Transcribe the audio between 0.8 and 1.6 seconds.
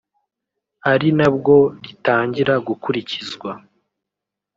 ari nabwo